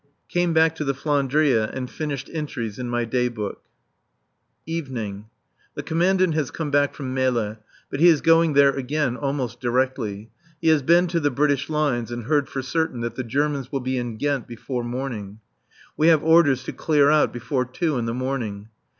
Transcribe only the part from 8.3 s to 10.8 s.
there again almost directly. He